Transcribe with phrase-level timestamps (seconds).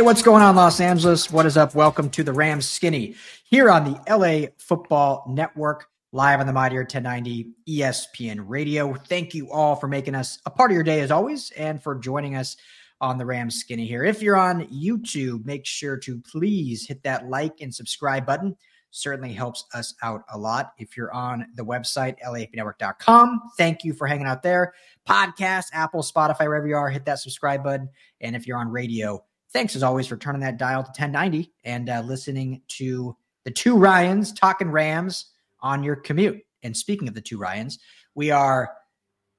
[0.00, 1.30] Hey, what's going on, Los Angeles?
[1.30, 1.74] What is up?
[1.74, 6.84] Welcome to the Rams Skinny here on the LA Football Network, live on the Mightier
[6.84, 8.94] 1090 ESPN Radio.
[8.94, 11.96] Thank you all for making us a part of your day as always and for
[11.96, 12.56] joining us
[13.02, 14.02] on the Rams Skinny here.
[14.02, 18.56] If you're on YouTube, make sure to please hit that like and subscribe button.
[18.92, 20.72] Certainly helps us out a lot.
[20.78, 24.72] If you're on the website, lafbnetwork.com, thank you for hanging out there.
[25.06, 27.90] Podcast, Apple, Spotify, wherever you are, hit that subscribe button.
[28.22, 31.88] And if you're on radio, thanks as always for turning that dial to 1090 and
[31.88, 35.26] uh, listening to the two Ryans talking Rams
[35.60, 36.40] on your commute.
[36.62, 37.78] And speaking of the two Ryans,
[38.14, 38.72] we are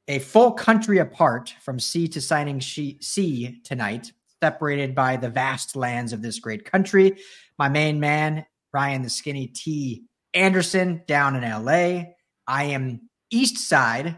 [0.07, 4.11] a full country apart from sea to signing sea tonight,
[4.41, 7.17] separated by the vast lands of this great country.
[7.57, 10.03] My main man, Ryan the Skinny T.
[10.33, 12.13] Anderson, down in LA.
[12.47, 14.17] I am east side.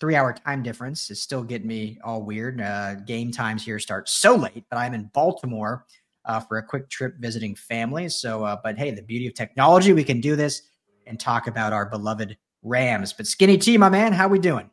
[0.00, 2.60] Three hour time difference is still getting me all weird.
[2.60, 5.86] Uh, game times here start so late, but I'm in Baltimore
[6.24, 8.08] uh, for a quick trip visiting family.
[8.08, 10.62] So, uh, but hey, the beauty of technology, we can do this
[11.06, 13.12] and talk about our beloved Rams.
[13.12, 14.70] But Skinny T, my man, how we doing?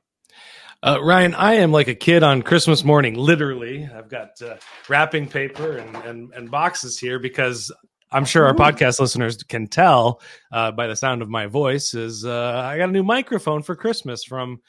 [0.84, 3.14] Uh, Ryan, I am like a kid on Christmas morning.
[3.14, 4.56] Literally, I've got uh,
[4.90, 7.72] wrapping paper and, and, and boxes here because
[8.12, 12.26] I'm sure our podcast listeners can tell uh, by the sound of my voice is
[12.26, 14.60] uh, I got a new microphone for Christmas from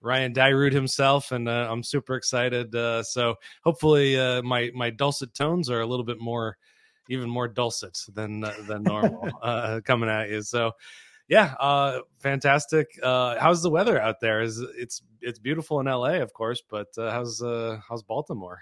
[0.00, 2.74] Ryan Dyrud himself, and uh, I'm super excited.
[2.74, 6.56] Uh, so hopefully, my my dulcet tones are a little bit more,
[7.08, 9.30] even more dulcet than than normal
[9.84, 10.42] coming at you.
[10.42, 10.72] So
[11.30, 12.88] yeah, uh, fantastic.
[13.00, 14.42] Uh, how's the weather out there?
[14.42, 18.58] Is it's it's beautiful in LA, of course, but uh, how's uh, how's Baltimore?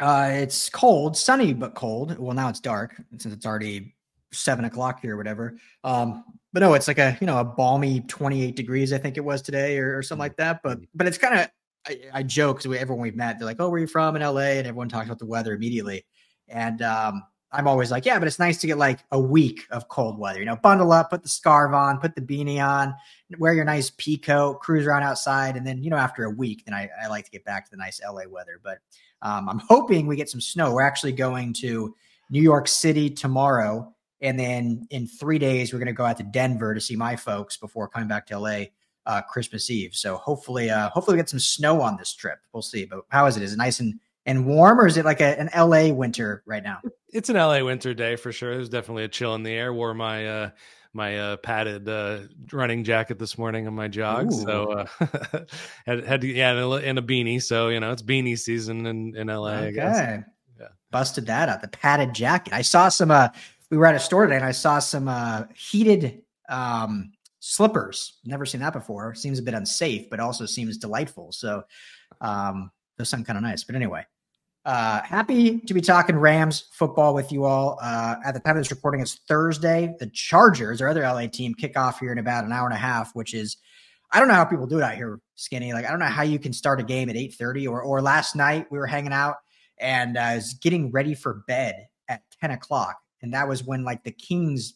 [0.00, 2.18] Uh, it's cold, sunny but cold.
[2.18, 3.94] Well, now it's dark since it's already
[4.36, 5.56] seven o'clock here or whatever.
[5.84, 9.16] Um, but no, it's like a you know a balmy twenty eight degrees, I think
[9.16, 10.62] it was today, or, or something like that.
[10.62, 11.48] But but it's kind of
[11.86, 14.22] I, I, joke because everyone we've met, they're like, "Oh, where are you from in
[14.22, 16.06] LA?" And everyone talks about the weather immediately.
[16.48, 17.22] And um,
[17.52, 20.38] I'm always like, yeah, but it's nice to get like a week of cold weather.
[20.38, 22.94] You know, bundle up, put the scarf on, put the beanie on,
[23.38, 26.64] wear your nice pea coat, cruise around outside, and then you know after a week,
[26.64, 28.60] then I, I like to get back to the nice LA weather.
[28.62, 28.78] But
[29.22, 30.72] um, I'm hoping we get some snow.
[30.72, 31.94] We're actually going to
[32.30, 33.94] New York City tomorrow,
[34.26, 37.14] and then in three days we're going to go out to Denver to see my
[37.14, 38.64] folks before coming back to LA
[39.06, 39.94] uh, Christmas Eve.
[39.94, 42.40] So hopefully, uh, hopefully we get some snow on this trip.
[42.52, 42.84] We'll see.
[42.84, 43.42] But how is it?
[43.42, 46.62] Is it nice and and warm, or is it like a, an LA winter right
[46.62, 46.80] now?
[47.08, 48.54] It's an LA winter day for sure.
[48.54, 49.72] There's definitely a chill in the air.
[49.72, 50.50] Wore my uh,
[50.92, 52.22] my uh, padded uh,
[52.52, 54.44] running jacket this morning on my jog, Ooh.
[54.44, 54.86] so uh,
[55.86, 57.40] had had to, yeah, and a beanie.
[57.40, 59.52] So you know it's beanie season in in LA.
[59.52, 59.66] Okay.
[59.66, 60.24] I guess.
[60.58, 60.68] Yeah.
[60.90, 61.62] Busted that out.
[61.62, 62.52] The padded jacket.
[62.52, 63.12] I saw some.
[63.12, 63.28] uh
[63.70, 68.18] We were at a store today, and I saw some uh heated um slippers.
[68.24, 69.14] Never seen that before.
[69.14, 71.32] Seems a bit unsafe, but also seems delightful.
[71.32, 71.62] So
[72.20, 73.62] um, those sound kind of nice.
[73.62, 74.04] But anyway,
[74.64, 77.78] uh, happy to be talking Rams football with you all.
[77.80, 79.94] Uh, at the time of this recording, it's Thursday.
[80.00, 82.78] The Chargers, our other LA team, kick off here in about an hour and a
[82.78, 83.58] half, which is
[84.12, 85.72] I don't know how people do it out here, Skinny.
[85.72, 88.02] Like I don't know how you can start a game at eight thirty or or
[88.02, 89.36] last night we were hanging out
[89.78, 94.04] and I was getting ready for bed at ten o'clock, and that was when like
[94.04, 94.74] the Kings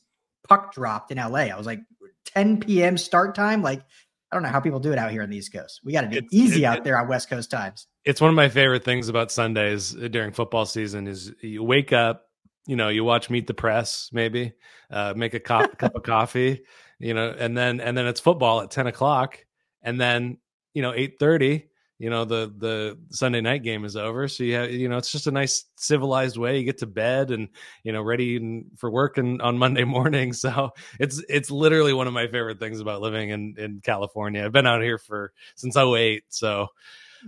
[0.48, 1.46] puck dropped in LA.
[1.46, 1.80] I was like
[2.26, 2.98] 10 p.m.
[2.98, 3.62] start time.
[3.62, 3.82] Like
[4.30, 5.80] I don't know how people do it out here on the East Coast.
[5.84, 7.86] We got to be easy it, out there on West Coast times.
[8.04, 11.92] It's one of my favorite things about Sundays uh, during football season is you wake
[11.92, 12.26] up,
[12.66, 14.52] you know, you watch Meet the Press, maybe
[14.90, 16.62] uh, make a cup, cup of coffee,
[16.98, 19.38] you know, and then and then it's football at ten o'clock,
[19.82, 20.38] and then
[20.74, 21.69] you know eight thirty
[22.00, 24.26] you know the the Sunday night game is over.
[24.26, 26.58] So you have, you know it's just a nice civilized way.
[26.58, 27.50] You get to bed and
[27.84, 30.32] you know ready for work and on Monday morning.
[30.32, 34.42] So it's it's literally one of my favorite things about living in in California.
[34.42, 36.24] I've been out here for since 08.
[36.30, 36.68] so.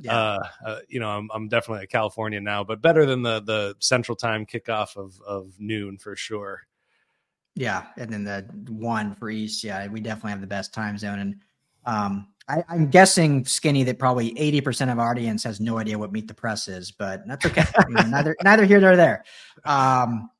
[0.01, 0.17] Yeah.
[0.17, 3.75] Uh, uh, you know, I'm I'm definitely a California now, but better than the the
[3.79, 6.63] Central Time kickoff of of noon for sure.
[7.55, 9.63] Yeah, and then the one for East.
[9.65, 11.37] Yeah, we definitely have the best time zone, and
[11.85, 16.13] um, I, am guessing, Skinny, that probably 80% of our audience has no idea what
[16.13, 17.65] Meet the Press is, but that's okay.
[17.89, 19.25] neither neither here nor there.
[19.65, 20.31] Um,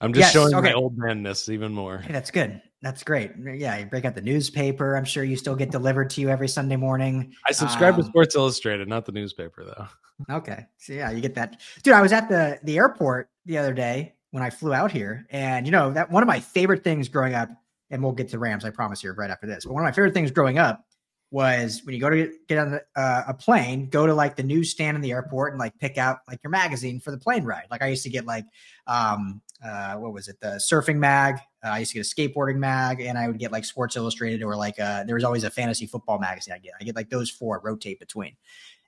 [0.00, 0.70] I'm just yes, showing okay.
[0.70, 1.98] my old manness even more.
[1.98, 2.60] Hey, that's good.
[2.80, 3.32] That's great.
[3.38, 4.96] Yeah, you break out the newspaper.
[4.96, 7.32] I'm sure you still get delivered to you every Sunday morning.
[7.46, 10.34] I subscribe um, to Sports Illustrated, not the newspaper, though.
[10.34, 11.94] Okay, so yeah, you get that, dude.
[11.94, 15.66] I was at the the airport the other day when I flew out here, and
[15.66, 17.48] you know that one of my favorite things growing up,
[17.92, 19.64] and we'll get to Rams, I promise you, right after this.
[19.64, 20.84] But one of my favorite things growing up
[21.30, 24.42] was when you go to get on the, uh, a plane, go to like the
[24.42, 27.64] newsstand in the airport and like pick out like your magazine for the plane ride.
[27.70, 28.44] Like I used to get like,
[28.86, 30.40] um, uh, what was it?
[30.40, 31.36] The surfing mag.
[31.64, 34.42] Uh, I used to get a skateboarding mag, and I would get like Sports Illustrated
[34.42, 36.54] or like uh, there was always a fantasy football magazine.
[36.54, 38.36] I get I get like those four rotate between.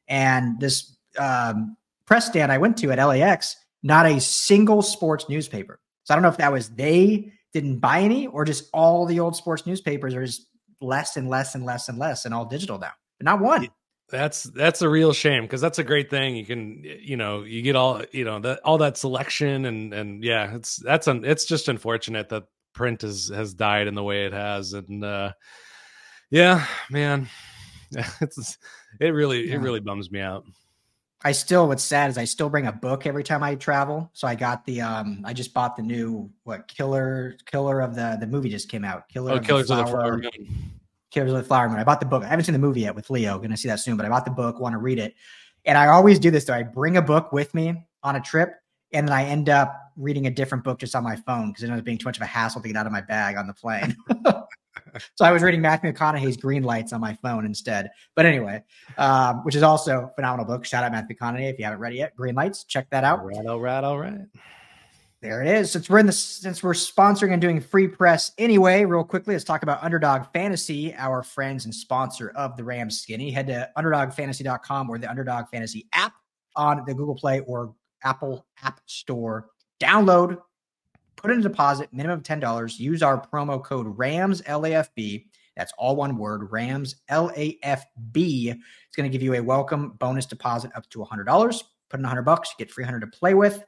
[0.09, 1.77] And this um,
[2.07, 5.81] press stand I went to at LAX, not a single sports newspaper.
[6.03, 9.21] So I don't know if that was they didn't buy any or just all the
[9.21, 10.49] old sports newspapers are just
[10.81, 12.91] less and less and less and less and all digital now.
[13.19, 13.69] But not one.
[14.11, 16.37] That's that's a real shame because that's a great thing.
[16.37, 20.23] You can you know you get all you know that all that selection and and
[20.23, 24.27] yeah it's that's un, it's just unfortunate that print has has died in the way
[24.27, 25.33] it has and uh
[26.31, 27.29] yeah man
[28.21, 28.59] it's
[29.01, 29.55] it really yeah.
[29.55, 30.45] it really bums me out.
[31.25, 34.11] I still what's sad is I still bring a book every time I travel.
[34.13, 38.19] So I got the um I just bought the new what killer killer of the
[38.21, 39.09] the movie just came out.
[39.09, 40.31] Killer oh, of Killers the of the Flower Moon.
[41.11, 41.79] Killers of the Flower Moon.
[41.79, 42.23] I bought the book.
[42.23, 43.39] I haven't seen the movie yet with Leo.
[43.39, 45.15] Gonna see that soon, but I bought the book, want to read it.
[45.65, 46.55] And I always do this though.
[46.55, 48.57] I bring a book with me on a trip,
[48.93, 51.69] and then I end up reading a different book just on my phone because it
[51.69, 53.47] ends up being too much of a hassle to get out of my bag on
[53.47, 53.97] the plane.
[55.15, 57.91] so I was reading Matthew McConaughey's Green Lights on my phone instead.
[58.15, 58.63] But anyway,
[58.99, 60.65] um, which is also phenomenal book.
[60.65, 62.17] Shout out Matthew McConaughey if you haven't read it yet.
[62.17, 63.21] Green Lights, check that out.
[63.21, 64.27] All right, all right, all right.
[65.25, 65.71] There it is.
[65.71, 69.43] Since we're in the since we're sponsoring and doing free press anyway, real quickly, let's
[69.43, 73.31] talk about Underdog Fantasy, our friends and sponsor of the Rams Skinny.
[73.31, 76.13] Head to underdogfantasy.com or the Underdog Fantasy app
[76.57, 79.49] on the Google Play or Apple App Store.
[79.81, 80.39] Download
[81.25, 82.79] put in a deposit, minimum of $10.
[82.79, 85.25] Use our promo code RAMS LAFB.
[85.57, 88.51] That's all one word, RAMS LAFB.
[88.51, 91.63] It's going to give you a welcome bonus deposit up to $100.
[91.89, 93.65] Put in 100 bucks, you get 300 to play with.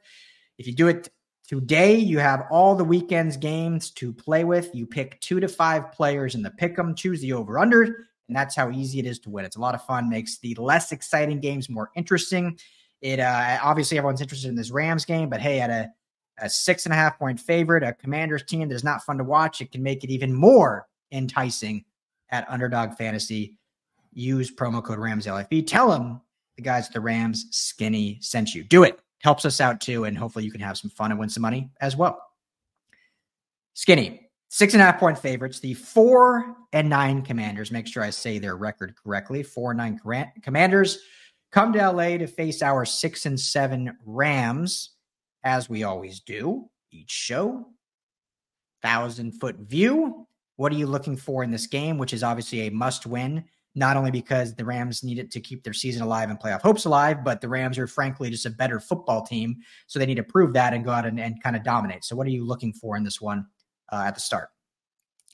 [0.59, 1.09] If you do it
[1.47, 4.69] today, you have all the weekend's games to play with.
[4.75, 8.35] You pick two to five players in the pick them, choose the over under, and
[8.35, 9.45] that's how easy it is to win.
[9.45, 12.59] It's a lot of fun, makes the less exciting games more interesting.
[13.01, 15.89] It uh, obviously everyone's interested in this Rams game, but hey, at a
[16.39, 19.23] a six and a half point favorite, a commander's team that is not fun to
[19.23, 21.83] watch, it can make it even more enticing
[22.29, 23.57] at underdog fantasy.
[24.13, 25.67] Use promo code RAMSLAFB.
[25.67, 26.21] Tell them
[26.55, 28.63] the guys at the Rams skinny sent you.
[28.63, 28.99] Do it.
[29.21, 30.05] Helps us out too.
[30.05, 32.21] And hopefully you can have some fun and win some money as well.
[33.73, 35.59] Skinny, six and a half point favorites.
[35.59, 39.43] The four and nine commanders, make sure I say their record correctly.
[39.43, 40.99] Four and nine commanders
[41.51, 44.96] come to LA to face our six and seven Rams
[45.47, 47.65] as we always do each show.
[48.83, 50.27] Thousand foot view.
[50.57, 53.43] What are you looking for in this game, which is obviously a must win,
[53.75, 56.85] not only because the Rams need it to keep their season alive and playoff hopes
[56.85, 59.57] alive, but the Rams are frankly just a better football team.
[59.85, 62.03] So they need to prove that and go out and, and kind of dominate.
[62.03, 63.45] So, what are you looking for in this one
[63.91, 64.49] uh, at the start?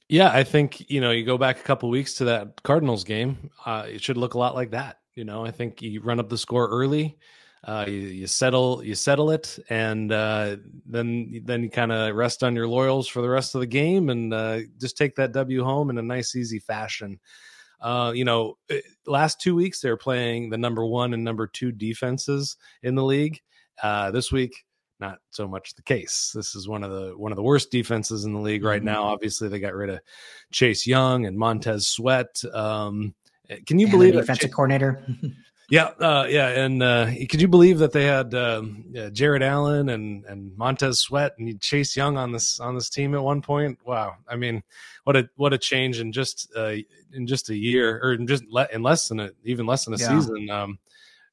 [0.10, 3.50] Yeah, I think, you know, you go back a couple weeks to that Cardinals game,
[3.66, 5.00] uh, it should look a lot like that.
[5.16, 7.18] You know, I think you run up the score early
[7.66, 12.44] uh, you, you, settle you settle it, and uh, then then you kind of rest
[12.44, 15.64] on your laurels for the rest of the game, and uh, just take that W
[15.64, 17.20] home in a nice, easy fashion.
[17.80, 21.72] Uh, you know, eh, last two weeks they're playing the number one and number two
[21.72, 23.40] defenses in the league.
[23.82, 24.66] Uh, this week,
[25.00, 26.32] not so much the case.
[26.34, 28.88] This is one of the one of the worst defenses in the league right mm-hmm.
[28.88, 29.04] now.
[29.04, 30.00] Obviously, they got rid of
[30.52, 32.42] Chase Young and Montez Sweat.
[32.54, 33.14] Um,
[33.50, 35.06] eh, can you and believe defensive coordinator?
[35.70, 39.90] Yeah, uh, yeah, and uh, could you believe that they had um, yeah, Jared Allen
[39.90, 43.80] and and Montez Sweat and Chase Young on this on this team at one point?
[43.86, 44.64] Wow, I mean,
[45.06, 46.76] what a what a change in just uh,
[47.14, 49.94] in just a year or in just le- in less than a even less than
[49.94, 50.10] a yeah.
[50.10, 50.50] season.
[50.50, 50.80] Um,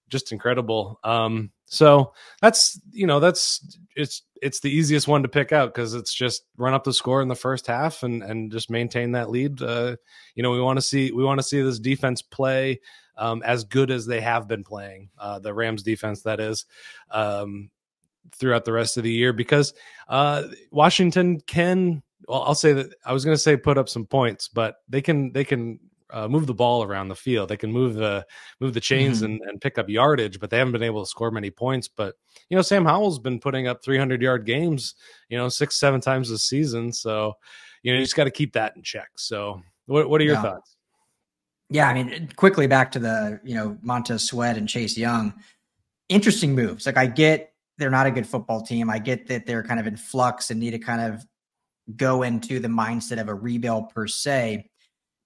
[0.09, 0.99] just incredible.
[1.03, 5.95] Um, so that's you know that's it's it's the easiest one to pick out because
[5.95, 9.31] it's just run up the score in the first half and and just maintain that
[9.31, 9.61] lead.
[9.61, 9.97] Uh,
[10.35, 12.81] you know we want to see we want to see this defense play
[13.21, 16.67] um, as good as they have been playing, uh, the Rams defense, that is,
[17.11, 17.71] um,
[18.33, 19.75] throughout the rest of the year, because
[20.09, 22.03] uh, Washington can.
[22.29, 25.01] Well, I'll say that I was going to say put up some points, but they
[25.01, 25.81] can they can
[26.13, 27.49] uh, move the ball around the field.
[27.49, 28.27] They can move the
[28.61, 29.27] move the chains mm-hmm.
[29.27, 31.89] and, and pick up yardage, but they haven't been able to score many points.
[31.89, 32.15] But
[32.49, 34.95] you know, Sam Howell's been putting up 300 yard games,
[35.29, 36.93] you know, six seven times this season.
[36.93, 37.35] So
[37.83, 39.09] you know, you just got to keep that in check.
[39.17, 40.43] So, what what are your yeah.
[40.43, 40.77] thoughts?
[41.71, 45.33] Yeah, I mean, quickly back to the you know Montez Sweat and Chase Young.
[46.09, 46.85] Interesting moves.
[46.85, 48.91] Like I get they're not a good football team.
[48.91, 51.25] I get that they're kind of in flux and need to kind of
[51.97, 54.69] go into the mindset of a rebuild per se.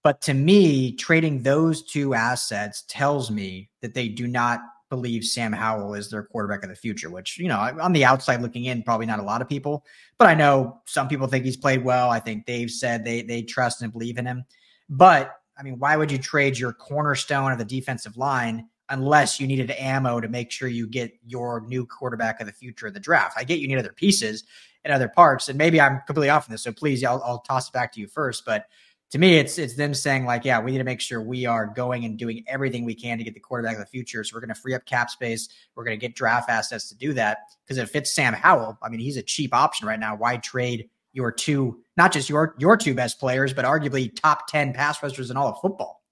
[0.04, 4.60] But to me, trading those two assets tells me that they do not
[4.90, 8.42] believe Sam Howell is their quarterback of the future, which, you know, on the outside
[8.42, 9.84] looking in, probably not a lot of people,
[10.18, 12.10] but I know some people think he's played well.
[12.10, 14.44] I think they've said they they trust and believe in him.
[14.88, 19.46] But I mean, why would you trade your cornerstone of the defensive line unless you
[19.46, 23.00] needed ammo to make sure you get your new quarterback of the future of the
[23.00, 23.36] draft?
[23.38, 24.44] I get you need other pieces
[24.84, 26.62] and other parts, and maybe I'm completely off on this.
[26.62, 28.44] So please, I'll, I'll toss it back to you first.
[28.44, 28.66] But
[29.10, 31.66] to me, it's it's them saying like, yeah, we need to make sure we are
[31.66, 34.24] going and doing everything we can to get the quarterback of the future.
[34.24, 35.48] So we're going to free up cap space.
[35.76, 38.88] We're going to get draft assets to do that because if it's Sam Howell, I
[38.88, 40.16] mean, he's a cheap option right now.
[40.16, 44.74] Why trade your two, not just your your two best players, but arguably top ten
[44.74, 46.02] pass rushers in all of football?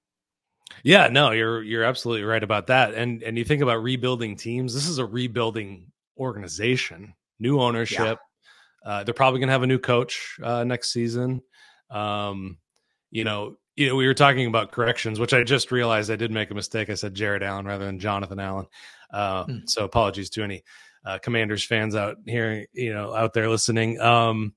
[0.82, 2.94] Yeah, no, you're you're absolutely right about that.
[2.94, 4.72] And and you think about rebuilding teams.
[4.72, 8.18] This is a rebuilding organization, new ownership.
[8.84, 8.90] Yeah.
[8.90, 11.42] Uh, they're probably going to have a new coach uh, next season.
[11.90, 12.58] Um,
[13.10, 16.30] you know, you know, we were talking about corrections, which I just realized I did
[16.30, 16.90] make a mistake.
[16.90, 18.66] I said Jared Allen rather than Jonathan Allen.
[19.12, 19.58] Uh, hmm.
[19.66, 20.64] So apologies to any
[21.04, 24.00] uh, Commanders fans out here, you know, out there listening.
[24.00, 24.54] Um,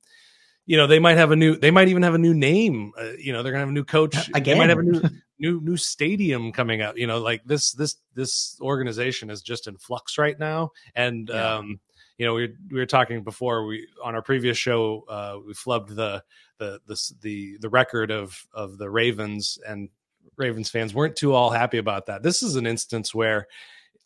[0.66, 2.92] you know, they might have a new, they might even have a new name.
[3.00, 4.16] Uh, you know, they're gonna have a new coach.
[4.30, 4.44] Again.
[4.44, 5.02] They might have a new,
[5.40, 6.98] new, new stadium coming out.
[6.98, 11.56] You know, like this, this, this organization is just in flux right now, and yeah.
[11.56, 11.80] um,
[12.18, 15.96] you know, we we were talking before we on our previous show, uh, we flubbed
[15.96, 16.24] the
[16.58, 19.90] the the the the record of of the Ravens and
[20.38, 22.24] Ravens fans weren't too all happy about that.
[22.24, 23.48] This is an instance where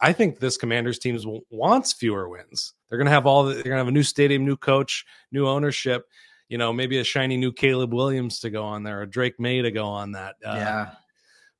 [0.01, 2.73] I think this Commanders team wants fewer wins.
[2.87, 5.05] They're going to have all the, they're going to have a new stadium, new coach,
[5.31, 6.07] new ownership.
[6.49, 9.61] You know, maybe a shiny new Caleb Williams to go on there, or Drake Maye
[9.61, 10.35] to go on that.
[10.43, 10.91] Uh, yeah,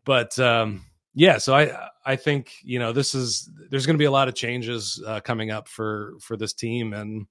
[0.04, 4.06] but um, yeah, so I I think you know this is there's going to be
[4.06, 7.28] a lot of changes uh, coming up for for this team and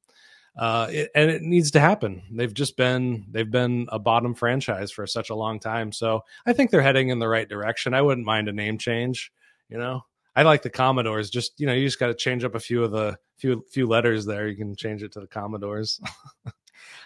[0.59, 2.23] uh, it, and it needs to happen.
[2.33, 6.53] They've just been they've been a bottom franchise for such a long time, so I
[6.53, 7.95] think they're heading in the right direction.
[7.95, 9.31] I wouldn't mind a name change.
[9.69, 11.31] You know, I like the Commodores.
[11.31, 13.87] Just you know, you just got to change up a few of the few few
[13.87, 14.49] letters there.
[14.49, 16.01] You can change it to the Commodores.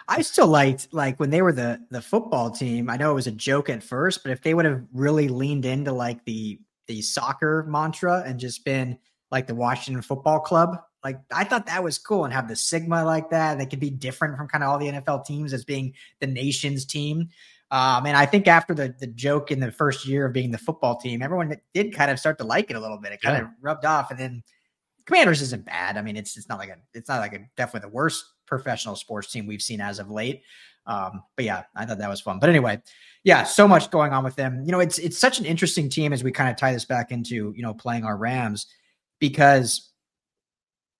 [0.08, 2.90] I still liked like when they were the the football team.
[2.90, 5.64] I know it was a joke at first, but if they would have really leaned
[5.64, 8.98] into like the the soccer mantra and just been
[9.30, 13.04] like the Washington Football Club, like I thought that was cool and have the Sigma
[13.04, 13.58] like that.
[13.58, 16.84] They could be different from kind of all the NFL teams as being the nation's
[16.84, 17.28] team.
[17.70, 20.58] Um, and I think after the the joke in the first year of being the
[20.58, 23.12] football team, everyone did kind of start to like it a little bit.
[23.12, 23.44] It kind yeah.
[23.44, 24.42] of rubbed off, and then
[25.06, 25.96] Commanders isn't bad.
[25.96, 28.96] I mean, it's it's not like a it's not like a definitely the worst professional
[28.96, 30.42] sports team we've seen as of late.
[30.86, 32.38] Um, but yeah, I thought that was fun.
[32.38, 32.82] But anyway,
[33.24, 34.62] yeah, so much going on with them.
[34.64, 37.12] You know, it's it's such an interesting team as we kind of tie this back
[37.12, 38.66] into you know playing our Rams
[39.20, 39.92] because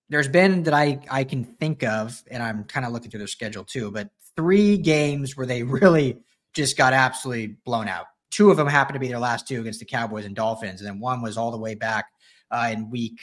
[0.09, 3.27] there's been that I I can think of, and I'm kind of looking through their
[3.27, 6.17] schedule too, but three games where they really
[6.53, 8.05] just got absolutely blown out.
[8.31, 10.87] Two of them happened to be their last two against the Cowboys and Dolphins, and
[10.87, 12.05] then one was all the way back
[12.51, 13.19] uh, in week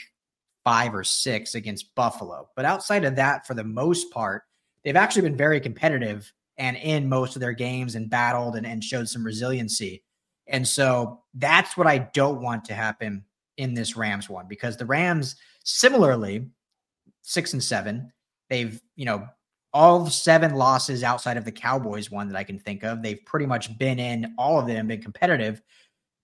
[0.63, 2.49] five or six against Buffalo.
[2.55, 4.43] But outside of that, for the most part,
[4.83, 8.83] they've actually been very competitive and in most of their games and battled and, and
[8.83, 10.03] showed some resiliency.
[10.47, 13.23] And so that's what I don't want to happen
[13.57, 16.47] in this Rams one because the Rams, similarly,
[17.21, 18.11] six and seven,
[18.49, 19.27] they've, you know,
[19.73, 23.45] all seven losses outside of the Cowboys one that I can think of, they've pretty
[23.45, 25.61] much been in all of them, been competitive.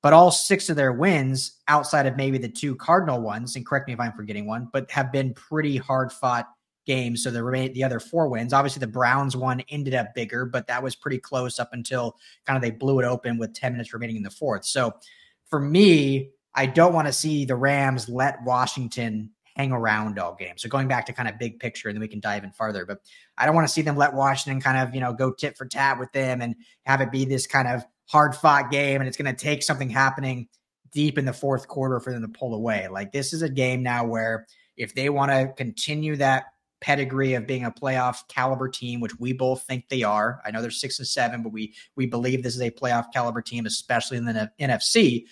[0.04, 3.88] But all six of their wins, outside of maybe the two Cardinal ones, and correct
[3.88, 6.48] me if I'm forgetting one, but have been pretty hard fought
[6.86, 7.24] games.
[7.24, 8.54] So the remain the other four wins.
[8.54, 12.56] Obviously, the Browns one ended up bigger, but that was pretty close up until kind
[12.56, 14.66] of they blew it open with 10 minutes remaining in the fourth.
[14.66, 14.94] So
[15.50, 20.58] for me, I don't want to see the Rams let Washington hang around all game.
[20.58, 22.86] So going back to kind of big picture, and then we can dive in farther.
[22.86, 23.00] But
[23.38, 25.66] I don't want to see them let Washington kind of, you know, go tit for
[25.66, 29.18] tat with them and have it be this kind of hard fought game and it's
[29.18, 30.48] going to take something happening
[30.92, 32.88] deep in the fourth quarter for them to pull away.
[32.88, 34.48] Like this is a game now where
[34.78, 36.46] if they want to continue that
[36.80, 40.42] pedigree of being a playoff caliber team, which we both think they are.
[40.46, 43.42] I know they're six and seven, but we we believe this is a playoff caliber
[43.42, 45.26] team, especially in the NFC.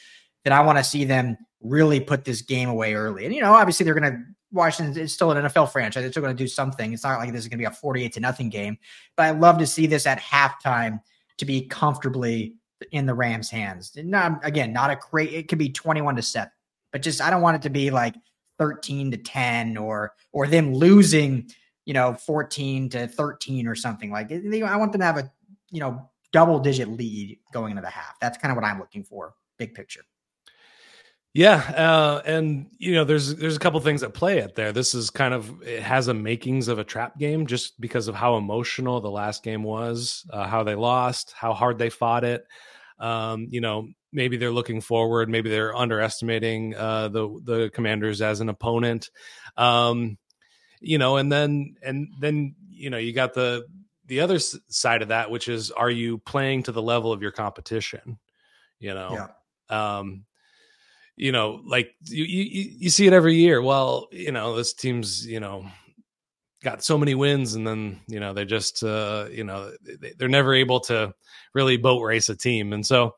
[0.43, 3.25] Then I want to see them really put this game away early.
[3.25, 6.03] And you know, obviously they're going to Washington is still an NFL franchise.
[6.03, 6.93] They're still going to do something.
[6.93, 8.77] It's not like this is going to be a 48 to nothing game,
[9.15, 11.01] but I love to see this at halftime
[11.37, 12.55] to be comfortably
[12.91, 13.91] in the Rams' hands.
[13.95, 15.33] Not again, not a great.
[15.33, 16.51] It could be twenty-one to seven,
[16.91, 18.15] but just I don't want it to be like
[18.57, 21.49] thirteen to ten or or them losing,
[21.85, 24.31] you know, fourteen to thirteen or something like.
[24.31, 25.31] I want them to have a
[25.71, 28.19] you know double-digit lead going into the half.
[28.19, 30.01] That's kind of what I'm looking for, big picture.
[31.35, 34.71] Yeah, uh, and you know, there's there's a couple things at play at there.
[34.71, 38.15] This is kind of it has a makings of a trap game just because of
[38.15, 42.45] how emotional the last game was, uh, how they lost, how hard they fought it.
[42.99, 48.39] Um, you know, maybe they're looking forward, maybe they're underestimating uh, the the Commanders as
[48.39, 49.09] an opponent.
[49.57, 50.17] Um,
[50.79, 53.65] you know, and then and then you know you got the
[54.05, 57.31] the other side of that, which is, are you playing to the level of your
[57.31, 58.19] competition?
[58.79, 59.27] You know.
[59.69, 59.97] Yeah.
[59.97, 60.23] Um,
[61.15, 63.61] you know, like you, you you see it every year.
[63.61, 65.65] Well, you know, this team's you know
[66.63, 69.71] got so many wins and then you know they just uh, you know
[70.17, 71.13] they're never able to
[71.53, 72.73] really boat race a team.
[72.73, 73.15] And so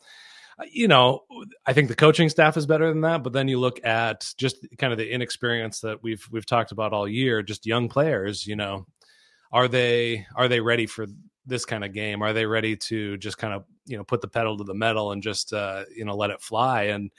[0.60, 1.22] uh, you know
[1.68, 4.58] i think the coaching staff is better than that but then you look at just
[4.80, 8.56] kind of the inexperience that we've we've talked about all year just young players you
[8.56, 8.84] know
[9.52, 11.06] are they are they ready for
[11.46, 12.22] this kind of game?
[12.22, 15.14] Are they ready to just kind of you know put the pedal to the metal
[15.14, 16.84] and just uh you know let it fly?
[16.84, 17.10] And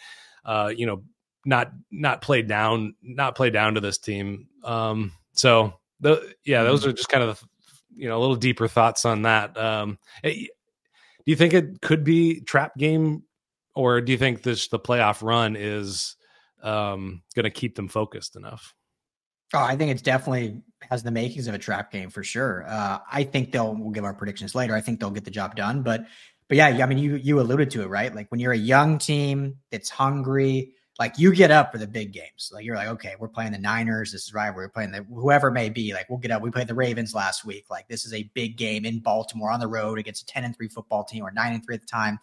[0.44, 1.02] uh you know
[1.44, 6.80] not not play down not play down to this team um so the, yeah, those
[6.80, 6.90] mm-hmm.
[6.90, 7.42] are just kind of
[7.96, 9.56] you know a little deeper thoughts on that.
[9.56, 10.46] Um, eh, do
[11.26, 13.24] you think it could be trap game,
[13.74, 16.16] or do you think this the playoff run is
[16.62, 18.74] um, going to keep them focused enough?
[19.54, 22.64] Oh, I think it's definitely has the makings of a trap game for sure.
[22.68, 24.74] Uh, I think they'll we'll give our predictions later.
[24.74, 26.04] I think they'll get the job done, but
[26.48, 28.14] but yeah, I mean you you alluded to it right.
[28.14, 32.12] Like when you're a young team that's hungry, like you get up for the big
[32.12, 32.50] games.
[32.52, 34.12] Like you're like, okay, we're playing the Niners.
[34.12, 34.54] This is right.
[34.54, 35.92] We're playing the whoever may be.
[35.92, 36.42] Like we'll get up.
[36.42, 37.66] We played the Ravens last week.
[37.70, 40.56] Like this is a big game in Baltimore on the road against a 10 and
[40.56, 42.18] 3 football team or 9 and 3 at the time.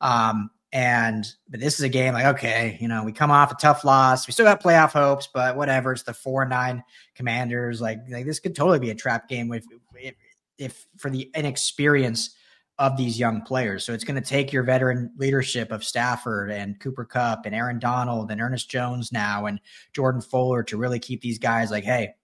[0.00, 3.56] Um, and but this is a game like, okay, you know, we come off a
[3.56, 4.26] tough loss.
[4.26, 5.92] We still got playoff hopes, but whatever.
[5.92, 6.82] It's the four nine
[7.14, 7.80] commanders.
[7.80, 9.64] Like, like this could totally be a trap game if
[9.96, 10.14] if,
[10.58, 12.34] if for the inexperience
[12.78, 13.84] of these young players.
[13.84, 17.78] So it's going to take your veteran leadership of Stafford and Cooper Kupp and Aaron
[17.78, 19.60] Donald and Ernest Jones now and
[19.92, 22.14] Jordan Fuller to really keep these guys like, hey,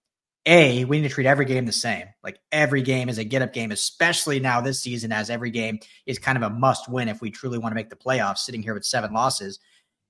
[0.47, 2.07] a, we need to treat every game the same.
[2.25, 5.79] Like every game is a get up game, especially now this season, as every game
[6.07, 8.63] is kind of a must win if we truly want to make the playoffs, sitting
[8.63, 9.59] here with seven losses.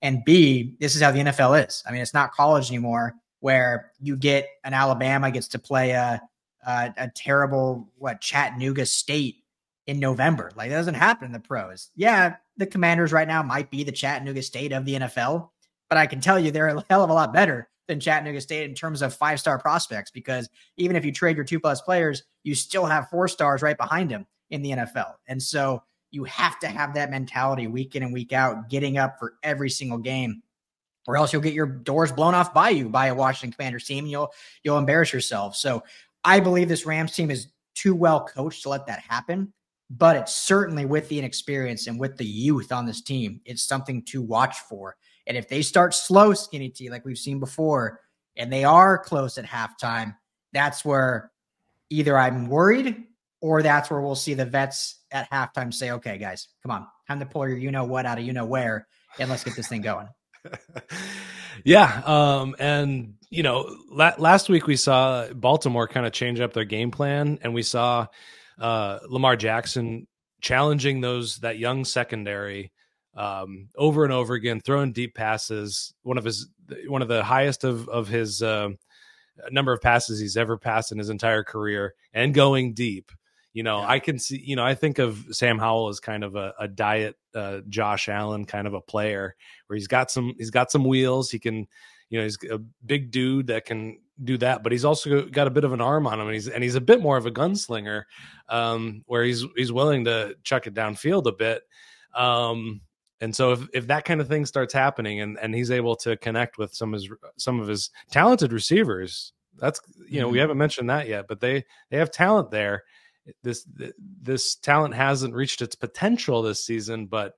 [0.00, 1.82] And B, this is how the NFL is.
[1.86, 6.20] I mean, it's not college anymore where you get an Alabama gets to play a,
[6.64, 9.42] a, a terrible, what, Chattanooga State
[9.88, 10.52] in November.
[10.54, 11.90] Like, that doesn't happen in the pros.
[11.96, 15.48] Yeah, the commanders right now might be the Chattanooga State of the NFL,
[15.88, 18.68] but I can tell you they're a hell of a lot better than Chattanooga State
[18.68, 22.22] in terms of five star prospects because even if you trade your two plus players,
[22.44, 25.14] you still have four stars right behind them in the NFL.
[25.26, 29.18] And so you have to have that mentality week in and week out, getting up
[29.18, 30.42] for every single game.
[31.06, 34.04] Or else you'll get your doors blown off by you by a Washington Commanders team.
[34.04, 34.30] And you'll
[34.62, 35.56] you'll embarrass yourself.
[35.56, 35.82] So
[36.22, 39.54] I believe this Rams team is too well coached to let that happen
[39.90, 44.02] but it's certainly with the inexperience and with the youth on this team, it's something
[44.04, 44.96] to watch for.
[45.26, 48.00] And if they start slow, skinny T, like we've seen before,
[48.36, 50.16] and they are close at halftime,
[50.52, 51.30] that's where
[51.90, 53.04] either I'm worried
[53.40, 57.20] or that's where we'll see the vets at halftime say, okay, guys, come on, time
[57.20, 58.86] to pull your you know what out of you know where,
[59.18, 60.08] and let's get this thing going.
[61.64, 62.02] yeah.
[62.04, 66.64] Um, and, you know, la- last week we saw Baltimore kind of change up their
[66.64, 68.06] game plan, and we saw
[68.60, 70.06] uh, Lamar Jackson
[70.40, 72.72] challenging those that young secondary
[73.16, 75.92] um, over and over again, throwing deep passes.
[76.02, 76.48] One of his
[76.86, 78.70] one of the highest of of his uh,
[79.50, 83.10] number of passes he's ever passed in his entire career, and going deep.
[83.54, 83.88] You know, yeah.
[83.88, 84.40] I can see.
[84.44, 88.08] You know, I think of Sam Howell as kind of a, a diet uh, Josh
[88.08, 89.34] Allen kind of a player,
[89.66, 91.30] where he's got some he's got some wheels.
[91.30, 91.66] He can,
[92.10, 95.50] you know, he's a big dude that can do that, but he's also got a
[95.50, 97.30] bit of an arm on him, and he's and he's a bit more of a
[97.30, 98.04] gunslinger,
[98.48, 101.62] um, where he's he's willing to chuck it downfield a bit.
[102.14, 102.80] Um,
[103.20, 106.16] and so if, if that kind of thing starts happening, and and he's able to
[106.16, 110.32] connect with some of his some of his talented receivers, that's you know mm-hmm.
[110.32, 112.84] we haven't mentioned that yet, but they they have talent there.
[113.42, 113.66] This
[114.22, 117.34] this talent hasn't reached its potential this season, but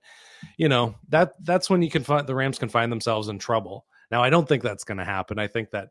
[0.56, 3.86] you know that that's when you can find the Rams can find themselves in trouble.
[4.10, 5.38] Now I don't think that's going to happen.
[5.38, 5.88] I think that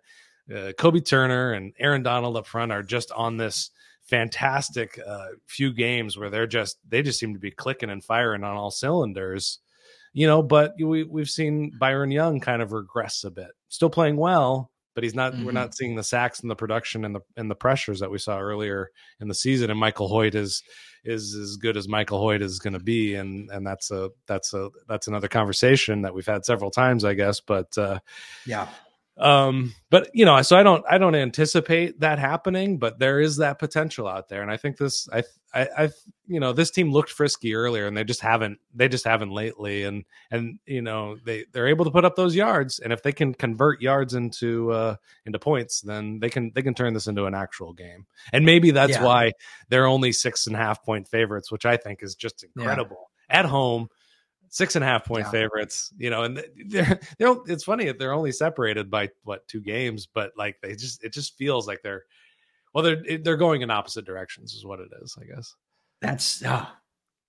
[0.52, 3.72] uh, Kobie Turner and Aaron Donald up front are just on this
[4.04, 8.44] fantastic uh, few games where they're just they just seem to be clicking and firing
[8.44, 9.60] on all cylinders,
[10.14, 10.42] you know.
[10.42, 15.04] But we we've seen Byron Young kind of regress a bit, still playing well, but
[15.04, 15.34] he's not.
[15.34, 15.46] Mm-hmm.
[15.46, 18.18] We're not seeing the sacks and the production and the and the pressures that we
[18.18, 19.70] saw earlier in the season.
[19.70, 20.64] And Michael Hoecht is
[21.04, 24.54] is as good as Michael Hoecht is going to be, and and that's a that's
[24.54, 27.40] a that's another conversation that we've had several times, I guess.
[27.40, 28.00] But uh,
[28.46, 28.68] yeah,
[29.20, 33.38] um but you know so i don't i don't anticipate that happening but there is
[33.38, 34.42] that potential out there.
[34.42, 35.90] And i think this i i, I
[36.28, 39.84] you know this team looked frisky earlier and they just haven't they just haven't lately.
[39.84, 42.80] And and you know they they're able to put up those yards.
[42.80, 46.74] And if they can convert yards into uh into points then they can they can
[46.74, 48.06] turn this into an actual game.
[48.32, 49.04] And maybe that's yeah.
[49.04, 49.34] why
[49.68, 53.10] they're only six and a half point favorites which i think is just incredible.
[53.30, 53.40] Yeah.
[53.40, 53.90] at home
[54.50, 55.32] six and a half point yeah.
[55.32, 59.62] favorites, you know, and they're, they're, it's funny that they're only separated by what two
[59.62, 62.06] games, but like they just, it just feels like they're,
[62.74, 65.56] well, they're, they're going in opposite directions is what it is, I guess.
[66.02, 66.66] That's, uh,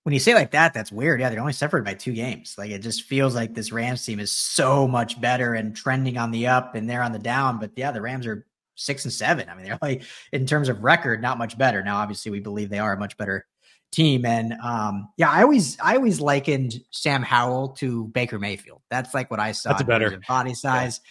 [0.03, 1.19] when you say like that, that's weird.
[1.19, 2.55] Yeah, they're only separated by two games.
[2.57, 6.31] Like it just feels like this Rams team is so much better and trending on
[6.31, 7.59] the up and they're on the down.
[7.59, 9.47] But yeah, the Rams are six and seven.
[9.47, 11.83] I mean, they're like in terms of record, not much better.
[11.83, 13.45] Now, obviously, we believe they are a much better
[13.91, 14.25] team.
[14.25, 18.81] And um, yeah, I always I always likened Sam Howell to Baker Mayfield.
[18.89, 19.69] That's like what I saw.
[19.71, 21.01] That's better body size.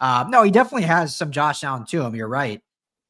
[0.00, 0.20] Yeah.
[0.20, 2.14] Uh, no, he definitely has some Josh Allen to him.
[2.14, 2.62] You're right.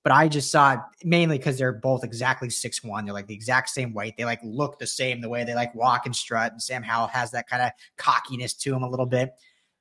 [0.05, 3.05] But I just saw it mainly because they're both exactly six one.
[3.05, 4.17] They're like the exact same weight.
[4.17, 6.53] They like look the same the way they like walk and strut.
[6.53, 9.35] And Sam Howell has that kind of cockiness to him a little bit.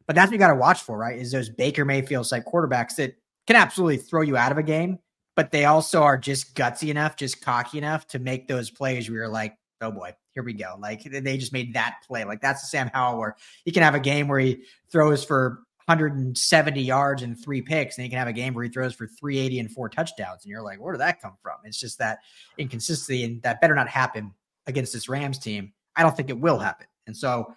[0.06, 1.18] But that's what you got to watch for, right?
[1.18, 5.00] Is those Baker Mayfield type quarterbacks that can absolutely throw you out of a game,
[5.38, 9.20] but they also are just gutsy enough, just cocky enough to make those plays where
[9.20, 10.76] you're like, oh boy, here we go.
[10.80, 12.26] Like they just made that play.
[12.26, 15.60] Like that's the Sam Howell where he can have a game where he throws for
[15.86, 19.06] 170 yards and three picks, and he can have a game where he throws for
[19.08, 20.44] 380 and four touchdowns.
[20.44, 21.58] And you're like, where did that come from?
[21.64, 22.20] It's just that
[22.58, 24.34] inconsistency, and that better not happen
[24.66, 25.72] against this Rams team.
[25.96, 26.88] I don't think it will happen.
[27.06, 27.54] And so,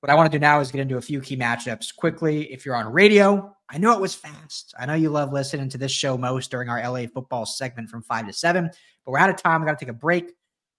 [0.00, 2.52] what I want to do now is get into a few key matchups quickly.
[2.52, 4.74] If you're on radio, I know it was fast.
[4.78, 8.02] I know you love listening to this show most during our LA football segment from
[8.02, 9.62] five to seven, but we're out of time.
[9.62, 10.32] We got to take a break.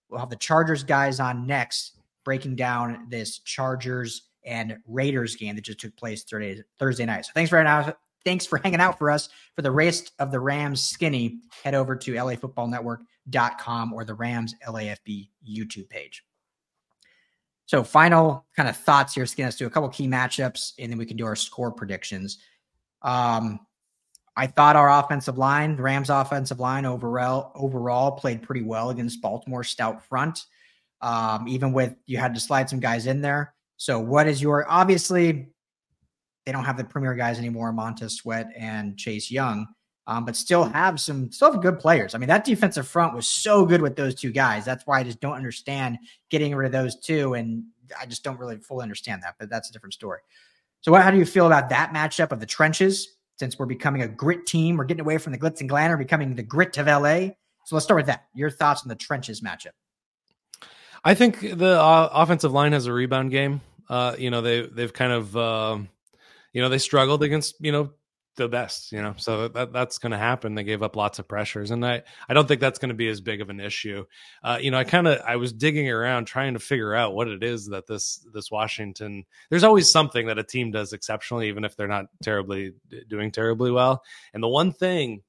[0.10, 5.64] We'll have the Chargers guys on next, breaking down this Chargers and Raiders game that
[5.64, 7.26] just took place Thursday, Thursday night.
[7.26, 7.96] So thanks for now.
[8.24, 11.40] Thanks for hanging out for us for the rest of the Rams skinny.
[11.64, 16.24] Head over to lafootballnetwork.com or the Rams LAFB YouTube page.
[17.66, 19.46] So final kind of thoughts here, Skin.
[19.46, 22.38] Let's do a couple key matchups and then we can do our score predictions.
[23.04, 23.60] Um,
[24.36, 29.22] I thought our offensive line, the Rams offensive line overall overall played pretty well against
[29.22, 30.46] Baltimore's stout front.
[31.02, 33.54] Um, even with you had to slide some guys in there.
[33.78, 35.50] So, what is your obviously
[36.46, 39.68] they don't have the premier guys anymore, Montez Sweat and Chase Young,
[40.08, 42.16] um, but still have some still have good players.
[42.16, 44.66] I mean, that defensive front was so good with those two guys.
[44.66, 47.64] That's why I just don't understand getting rid of those two, and
[48.00, 49.36] I just don't really fully understand that.
[49.40, 50.20] But that's a different story.
[50.84, 53.08] So, how do you feel about that matchup of the trenches?
[53.40, 56.36] Since we're becoming a grit team, we're getting away from the glitz and glamour, becoming
[56.36, 57.30] the grit of LA.
[57.66, 58.26] So let's start with that.
[58.36, 59.72] Your thoughts on the trenches matchup?
[61.04, 63.62] I think the uh, offensive line has a rebound game.
[63.90, 65.78] Uh, you know, they they've kind of uh,
[66.52, 67.92] you know they struggled against you know
[68.36, 68.92] the best.
[68.92, 70.56] You know, so that that's going to happen.
[70.56, 73.08] They gave up lots of pressures, and I I don't think that's going to be
[73.08, 74.06] as big of an issue.
[74.44, 77.28] Uh, you know, I kind of I was digging around trying to figure out what
[77.28, 79.26] it is that this this Washington.
[79.50, 82.74] There's always something that a team does exceptionally, even if they're not terribly
[83.08, 84.04] doing terribly well.
[84.34, 85.22] And the one thing,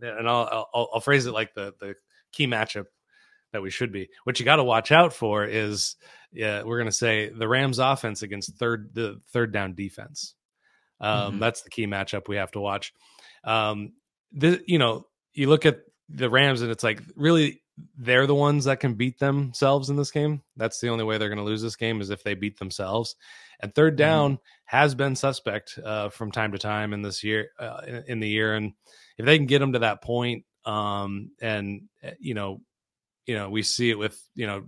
[0.00, 1.94] and I'll I'll, I'll phrase it like the the
[2.32, 2.86] key matchup
[3.52, 4.10] that we should be.
[4.24, 5.96] What you got to watch out for is,
[6.32, 10.34] yeah, we're going to say the Rams offense against third the third down defense.
[11.00, 11.38] Um, mm-hmm.
[11.40, 12.92] That's the key matchup we have to watch.
[13.44, 13.92] Um,
[14.32, 17.62] the you know you look at the Rams and it's like really
[17.98, 20.42] they're the ones that can beat themselves in this game.
[20.56, 23.16] That's the only way they're going to lose this game is if they beat themselves.
[23.60, 23.98] And third mm-hmm.
[23.98, 24.76] down mm-hmm.
[24.76, 28.28] has been suspect uh, from time to time in this year uh, in, in, the
[28.28, 28.72] year, and
[29.18, 32.60] if they can get them to that point, um, and uh, you know
[33.26, 34.64] you know we see it with you know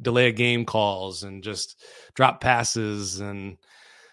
[0.00, 1.80] delay of game calls and just
[2.14, 3.56] drop passes and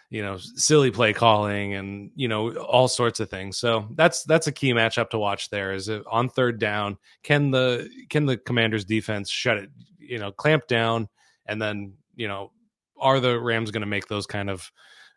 [0.10, 3.58] you know silly play calling and you know all sorts of things.
[3.58, 7.90] So that's that's a key matchup to watch there is on third down can the
[8.10, 9.70] can the commanders defense shut it
[10.00, 11.08] you know clamp down?
[11.46, 12.52] And then you know
[13.00, 14.72] are the rams going to make those kind of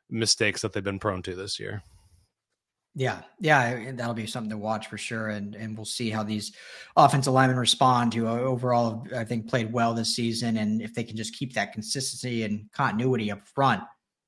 [0.08, 1.82] mistakes that they've been prone to this year?
[2.94, 6.52] Yeah, yeah, that'll be something to watch for sure, and and we'll see how these
[6.94, 8.12] offensive linemen respond.
[8.12, 11.54] To uh, overall, I think played well this season, and if they can just keep
[11.54, 13.82] that consistency and continuity up front,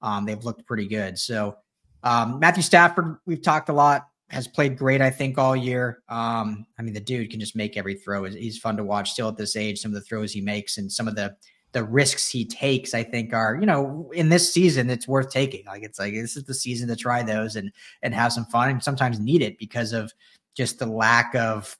[0.04, 1.18] um, they've looked pretty good.
[1.18, 1.56] So
[2.02, 6.02] um, Matthew Stafford, we've talked a lot, has played great, I think, all year.
[6.10, 8.24] Um, I mean, the dude can just make every throw.
[8.24, 9.80] He's fun to watch still at this age.
[9.80, 11.34] Some of the throws he makes, and some of the
[11.72, 15.64] the risks he takes, I think, are you know in this season it's worth taking.
[15.66, 18.68] Like it's like this is the season to try those and and have some fun,
[18.68, 20.12] and sometimes need it because of
[20.54, 21.76] just the lack of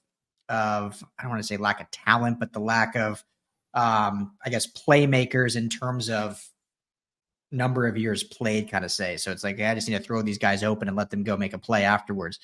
[0.49, 3.23] of I don't want to say lack of talent, but the lack of
[3.75, 6.43] um, I guess playmakers in terms of
[7.55, 9.17] number of years played, kind of say.
[9.17, 11.37] So it's like I just need to throw these guys open and let them go
[11.37, 12.41] make a play afterwards.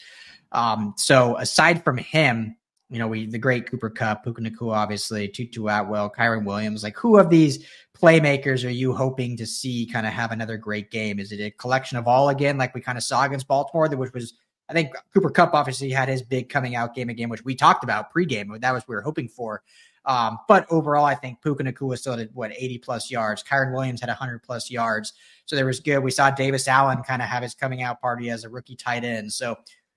[0.53, 2.57] Um, so aside from him,
[2.89, 6.83] you know, we the great Cooper Kupp, Puka Nacua, obviously, Tutu Atwell, Kyren Williams.
[6.83, 7.65] Like, who of these
[7.97, 11.21] playmakers are you hoping to see kind of have another great game?
[11.21, 14.13] Is it a collection of all again, like we kind of saw against Baltimore, which
[14.13, 14.35] was
[14.69, 17.83] I think Cooper Kupp obviously had his big coming out game again, which we talked
[17.83, 18.61] about pregame.
[18.61, 19.63] That was we were hoping for.
[20.05, 23.43] Um, but overall, I think Puka Nacua still did what 80 plus yards.
[23.43, 25.13] Kyren Williams had 100 plus yards,
[25.45, 25.99] so there was good.
[25.99, 29.05] We saw Davis Allen kind of have his coming out party as a rookie tight
[29.05, 29.33] end.
[29.33, 29.57] So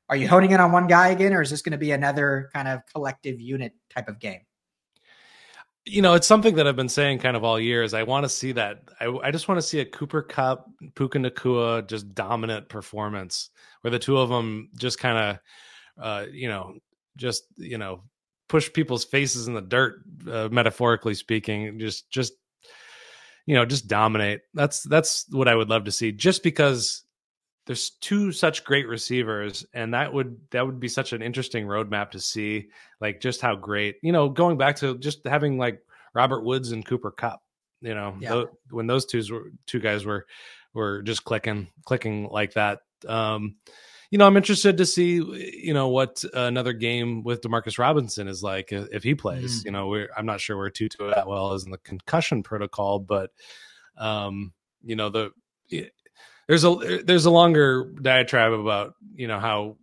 [0.10, 2.50] are you honing in on one guy again, or is this going to be another
[2.54, 4.42] kind of collective unit type of game?
[5.86, 7.84] You know, it's something that I've been saying kind of all year.
[7.84, 8.84] Is I want to see that.
[9.00, 13.50] I, I just want to see a Cooper Kupp, Puka Nacua, just dominant performance
[13.82, 15.40] where the two of them just kind of
[16.02, 16.76] uh, you know,
[17.18, 18.04] just you know,
[18.48, 21.80] push people's faces in the dirt, uh, metaphorically speaking.
[21.80, 22.34] Just just
[23.46, 24.42] you know, just dominate.
[24.54, 26.12] That's that's what I would love to see.
[26.12, 27.04] Just because
[27.66, 32.12] there's two such great receivers, and that would that would be such an interesting roadmap
[32.12, 32.70] to see,
[33.02, 33.98] like just how great.
[34.02, 35.82] You know, going back to just having like
[36.14, 37.42] Robert Woods and Cooper Kupp
[37.82, 38.34] You know, yeah.
[38.34, 40.26] th- when those two were two guys were
[40.74, 42.80] were just clicking clicking like that.
[43.08, 43.56] Um,
[44.14, 48.44] you know, I'm interested to see, you know, what another game with Demarcus Robinson is
[48.44, 49.62] like if he plays.
[49.62, 49.66] Mm.
[49.66, 53.32] You know, we're I'm not sure where Tutu Atwell is in the concussion protocol, but
[53.98, 55.32] um, you know, the
[56.48, 59.78] there's a there's a longer diatribe about you know how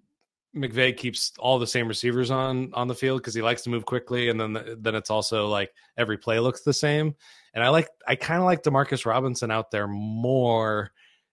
[0.55, 3.85] McVay keeps all the same receivers on on the field because he likes to move
[3.85, 7.17] quickly, and then then it's also like every play looks the same.
[7.53, 10.93] And I like I kind of like Demarcus Robinson out there more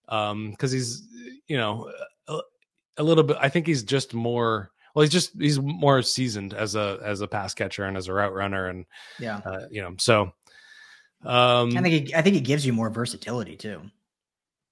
[0.10, 1.08] um because um, he's
[1.46, 1.92] you know
[2.98, 3.38] a little bit.
[3.40, 4.72] I think he's just more.
[4.94, 8.14] Well, he's just he's more seasoned as a as a pass catcher and as a
[8.14, 8.86] route runner, and
[9.20, 9.96] yeah, uh, you know.
[10.00, 10.34] So,
[11.24, 13.82] um, I think he, I think it gives you more versatility too.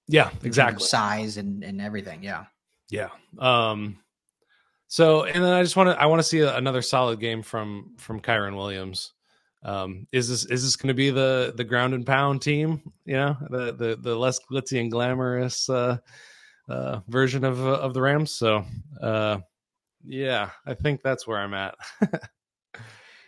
[0.07, 0.85] Yeah, exactly.
[0.85, 2.23] Size and and everything.
[2.23, 2.45] Yeah.
[2.89, 3.09] Yeah.
[3.39, 3.97] Um.
[4.87, 7.41] So, and then I just want to I want to see a, another solid game
[7.41, 9.13] from from Kyren Williams.
[9.63, 12.81] Um, is this is this going to be the the ground and pound team?
[13.03, 15.97] You know, the the the less glitzy and glamorous uh,
[16.67, 18.31] uh, version of uh, of the Rams.
[18.31, 18.65] So,
[19.01, 19.39] uh,
[20.05, 21.75] yeah, I think that's where I'm at.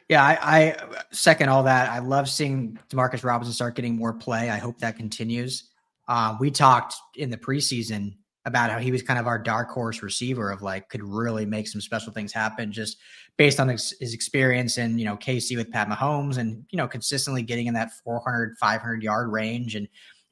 [0.10, 0.76] yeah, I, I,
[1.12, 1.89] second all that.
[1.89, 4.50] I love seeing Demarcus Robinson start getting more play.
[4.50, 5.71] I hope that continues.
[6.08, 10.02] Uh, we talked in the preseason about how he was kind of our dark horse
[10.02, 12.97] receiver of like could really make some special things happen just
[13.38, 16.88] based on his, his experience and you know KC with Pat Mahomes and you know
[16.88, 19.88] consistently getting in that 400 500 yard range and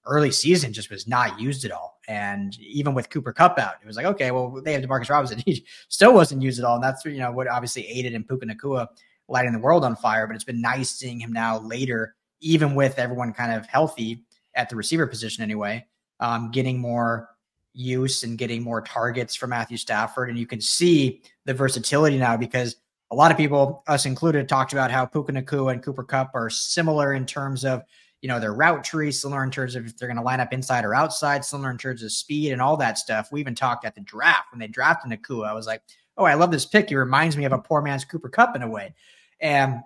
[0.06, 1.95] early season just was not used at all.
[2.08, 5.42] And even with Cooper Kupp out, it was like, okay, well, they have Demarcus Robinson.
[5.46, 6.76] He still wasn't used at all.
[6.76, 8.88] And that's, you know, what obviously aided in Puka Nacua
[9.28, 10.28] lighting the world on fire.
[10.28, 14.24] But it's been nice seeing him now later, even with everyone kind of healthy
[14.56, 15.86] at the receiver position anyway,
[16.20, 17.30] um, getting more
[17.74, 20.30] use and getting more targets for Matthew Stafford.
[20.30, 22.78] And you can see the versatility now because
[23.12, 26.50] a lot of people, us included, talked about how Puka Nacua and Cooper Kupp are
[26.50, 27.84] similar in terms of
[28.22, 30.54] you know, their route tree, similar in terms of if they're going to line up
[30.54, 33.32] inside or outside, similar in terms of speed and all that stuff.
[33.32, 35.48] We even talked at the draft when they drafted Nacua.
[35.48, 35.82] I was like,
[36.18, 36.90] oh, I love this pick.
[36.90, 38.96] He reminds me of a poor man's Cooper Kupp in a way.
[39.40, 39.82] And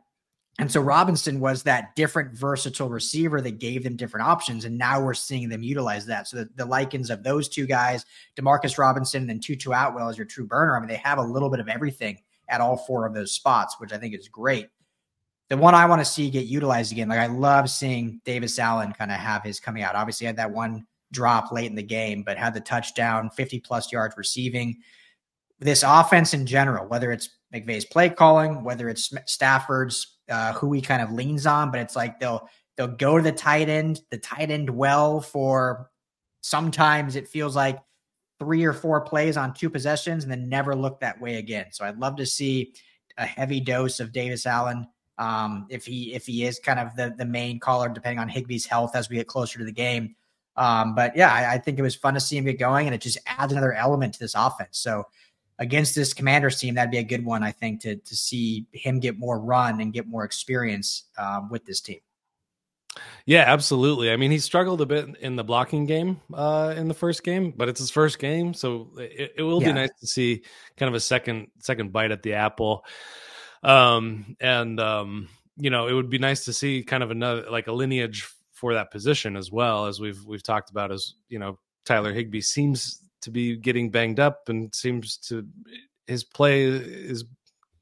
[0.59, 4.65] and so Robinson was that different versatile receiver that gave them different options.
[4.65, 6.27] And now we're seeing them utilize that.
[6.27, 10.17] So the, the likens of those two guys, Demarcus Robinson and then Tutu Atwell as
[10.17, 10.75] your true burner.
[10.75, 13.79] I mean, they have a little bit of everything at all four of those spots,
[13.79, 14.67] which I think is great
[15.49, 17.09] the one I want to see get utilized again.
[17.09, 19.95] Like I love seeing Davis Allen kind of have his coming out.
[19.95, 23.91] Obviously, had that one drop late in the game, but had the touchdown, 50 plus
[23.91, 24.77] yards receiving.
[25.59, 30.81] This offense in general, whether it's McVay's play calling, whether it's Stafford's, uh, who he
[30.81, 34.19] kind of leans on, but it's like they'll they'll go to the tight end, the
[34.19, 35.89] tight end well for
[36.41, 37.79] sometimes it feels like
[38.39, 41.65] three or four plays on two possessions and then never look that way again.
[41.71, 42.73] So I'd love to see
[43.17, 44.87] a heavy dose of Davis Allen
[45.19, 48.65] um, if he if he is kind of the the main caller, depending on Higbee's
[48.65, 50.15] health as we get closer to the game.
[50.55, 52.95] Um, but yeah, I, I, think it was fun to see him get going, and
[52.95, 54.77] it just adds another element to this offense.
[54.79, 55.05] So
[55.57, 58.99] against this Commanders team, that'd be a good one, I think, to to see him
[58.99, 61.99] get more run and get more experience um, with this team.
[63.25, 64.11] Yeah, absolutely.
[64.11, 67.53] I mean, he struggled a bit in the blocking game uh, in the first game,
[67.55, 69.67] but it's his first game, so it, it will yeah.
[69.67, 70.43] be nice to see
[70.77, 72.85] kind of a second second bite at the apple.
[73.63, 77.67] Um, and um, you know, it would be nice to see kind of another like
[77.67, 81.57] a lineage for that position as well as we've we've talked about as you know
[81.85, 85.45] Tyler Higbee seems to be getting banged up and seems to
[86.07, 87.23] his play has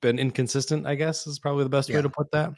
[0.02, 0.86] been inconsistent.
[0.86, 1.98] I guess is probably the best yeah.
[1.98, 2.54] way to put that.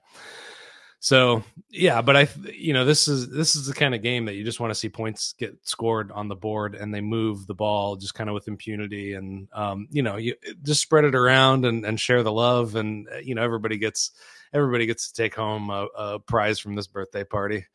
[1.01, 4.35] So yeah, but I, you know, this is this is the kind of game that
[4.35, 7.53] you just want to see points get scored on the board, and they move the
[7.53, 11.65] ball just kind of with impunity, and um, you know, you just spread it around
[11.65, 14.11] and, and share the love, and uh, you know, everybody gets
[14.53, 17.65] everybody gets to take home a, a prize from this birthday party.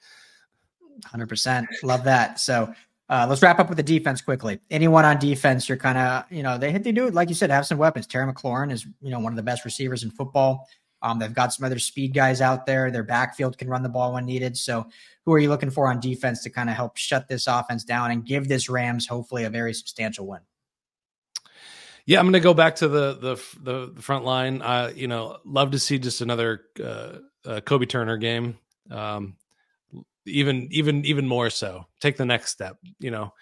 [1.07, 2.39] Hundred percent, love that.
[2.39, 2.75] So
[3.09, 4.61] uh, let's wrap up with the defense quickly.
[4.71, 7.67] Anyone on defense, you're kind of, you know, they they do like you said, have
[7.67, 8.07] some weapons.
[8.07, 10.69] Terry McLaurin is, you know, one of the best receivers in football.
[11.05, 12.91] Um, they've got some other speed guys out there.
[12.91, 14.57] Their backfield can run the ball when needed.
[14.57, 14.87] So,
[15.27, 18.11] who are you looking for on defense to kind of help shut this offense down
[18.11, 20.41] and give this Rams hopefully a very substantial win?
[22.07, 24.63] Yeah, I'm going to go back to the the the front line.
[24.63, 28.59] Uh, you know, love to see just another uh, uh, Kobie Turner game.
[28.91, 29.37] Um,
[30.27, 31.87] even even even more so.
[32.01, 32.79] Take the next step.
[32.99, 33.35] You know,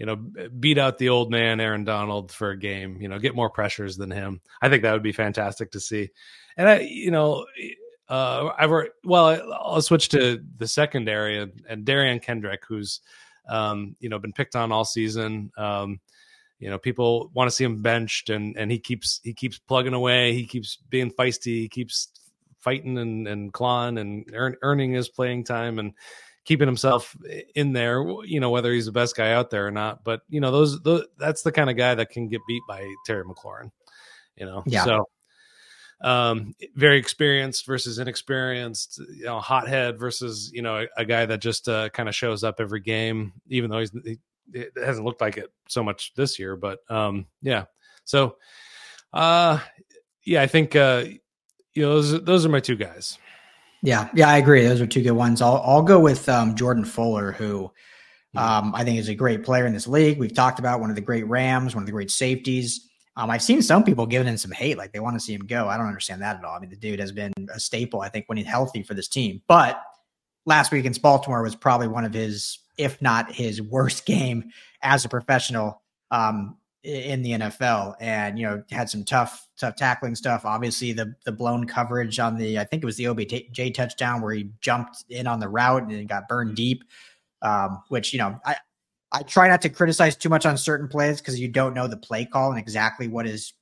[0.00, 3.36] you know, beat out the old man Aaron Donald for a game, you know, get
[3.36, 4.40] more pressures than him.
[4.62, 6.08] I think that would be fantastic to see.
[6.56, 7.44] And I, you know,
[8.08, 8.70] uh, I've
[9.04, 13.00] well, I'll switch to the secondary and, Derion Kendrick, who's,
[13.46, 15.52] um, you know, been picked on all season.
[15.58, 16.00] Um,
[16.58, 19.92] you know, people want to see him benched, and and he keeps he keeps plugging
[19.92, 20.32] away.
[20.32, 21.60] He keeps being feisty.
[21.60, 22.08] He keeps
[22.58, 25.92] fighting and and clawing and earn, earning his playing time and
[26.44, 27.16] keeping himself
[27.54, 28.04] in there.
[28.24, 30.04] You know, whether he's the best guy out there or not.
[30.04, 32.92] But you know, those, those that's the kind of guy that can get beat by
[33.06, 33.70] Terry McLaurin.
[34.36, 34.84] You know, yeah.
[34.84, 35.06] so
[36.02, 41.40] um, very experienced versus inexperienced, you know, hothead versus you know a, a guy that
[41.40, 44.18] just uh, kind of shows up every game, even though he's he,
[44.52, 46.56] it hasn't looked like it so much this year.
[46.56, 47.66] But um, yeah,
[48.04, 48.36] so
[49.12, 49.58] uh,
[50.24, 51.04] yeah, I think uh,
[51.74, 53.18] you know those those are my two guys.
[53.82, 54.62] Yeah, yeah, I agree.
[54.62, 55.40] Those are two good ones.
[55.40, 57.70] I'll I'll go with um, Jordan Fuller, who
[58.36, 60.18] um, I think is a great player in this league.
[60.18, 62.88] We've talked about one of the great Rams, one of the great safeties.
[63.16, 65.46] Um, I've seen some people giving him some hate, like they want to see him
[65.46, 65.68] go.
[65.68, 66.56] I don't understand that at all.
[66.56, 69.08] I mean, the dude has been a staple, I think, when he's healthy for this
[69.08, 69.42] team.
[69.48, 69.82] But
[70.46, 74.50] last week against Baltimore was probably one of his, if not his worst game
[74.82, 77.94] as a professional um, in the NFL.
[78.00, 80.44] And, you know, had some tough, tough tackling stuff.
[80.44, 84.34] Obviously, the the blown coverage on the, I think it was the OBJ touchdown where
[84.34, 86.84] he jumped in on the route and got burned deep.
[87.42, 88.56] Um, which, you know, I,
[89.12, 91.96] I try not to criticize too much on certain plays because you don't know the
[91.96, 93.54] play call and exactly what is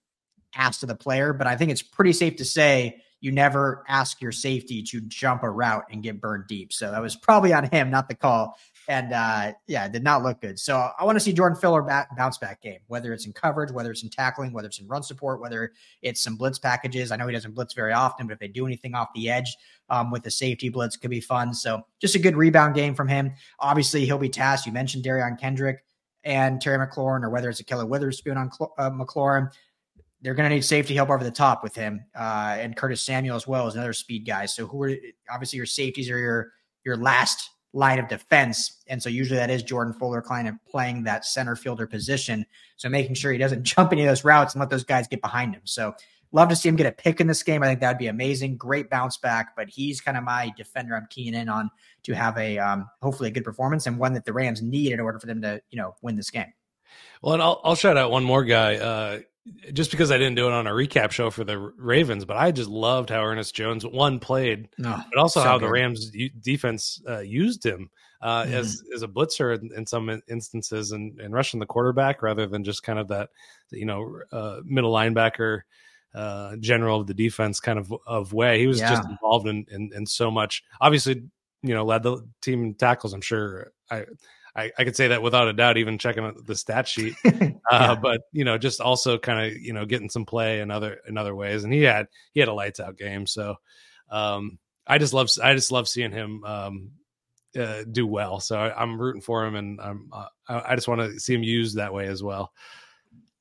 [0.54, 1.32] asked of the player.
[1.32, 5.42] But I think it's pretty safe to say you never ask your safety to jump
[5.42, 6.72] a route and get burned deep.
[6.72, 8.58] So that was probably on him, not the call.
[8.88, 10.58] And uh, yeah, it did not look good.
[10.58, 13.70] So I want to see Jordan Fuller back, bounce back game, whether it's in coverage,
[13.70, 17.12] whether it's in tackling, whether it's in run support, whether it's some blitz packages.
[17.12, 19.54] I know he doesn't blitz very often, but if they do anything off the edge
[19.90, 21.52] um, with the safety blitz, could be fun.
[21.52, 23.30] So just a good rebound game from him.
[23.60, 24.66] Obviously, he'll be tasked.
[24.66, 25.84] You mentioned Derion Kendrick
[26.24, 29.50] and Terry McLaurin, or whether it's a Ahkello Witherspoon on uh, McLaurin
[30.20, 33.36] they're going to need safety help over the top with him uh, and Curtis Samuel
[33.36, 34.46] as well as another speed guy.
[34.46, 34.92] So who are
[35.30, 36.52] obviously your safeties are your
[36.84, 41.04] your last line of defense, and so usually that is Jordan Fuller kind of playing
[41.04, 42.46] that center fielder position.
[42.76, 45.20] So making sure he doesn't jump any of those routes and let those guys get
[45.20, 45.62] behind him.
[45.64, 45.94] So
[46.32, 47.62] love to see him get a pick in this game.
[47.62, 48.56] I think that'd be amazing.
[48.56, 50.96] Great bounce back, but he's kind of my defender.
[50.96, 51.70] I'm keying in on
[52.04, 55.00] to have a um, hopefully a good performance and one that the Rams need in
[55.00, 56.52] order for them to you know win this game.
[57.22, 58.76] Well, and I'll, I'll shout out one more guy.
[58.76, 59.20] Uh,
[59.72, 62.50] just because I didn't do it on a recap show for the Ravens, but I
[62.50, 65.66] just loved how Ernest Jones one played, no, but also so how good.
[65.66, 68.54] the Rams defense uh, used him uh, mm-hmm.
[68.54, 72.64] as as a blitzer in, in some instances and, and, rushing the quarterback rather than
[72.64, 73.30] just kind of that
[73.70, 75.60] you know uh, middle linebacker
[76.14, 78.58] uh, general of the defense kind of of way.
[78.58, 78.90] He was yeah.
[78.90, 80.64] just involved in, in in so much.
[80.80, 81.22] Obviously,
[81.62, 83.12] you know, led the team in tackles.
[83.12, 84.04] I'm sure I
[84.58, 87.14] I, I could say that without a doubt, even checking the stat sheet.
[87.70, 91.00] Uh, But you know, just also kind of you know getting some play in other
[91.06, 93.26] in other ways, and he had he had a lights out game.
[93.26, 93.56] So
[94.10, 96.90] um, I just love I just love seeing him um,
[97.58, 98.40] uh, do well.
[98.40, 101.42] So I, am rooting for him, and I'm uh, I just want to see him
[101.42, 102.52] used that way as well.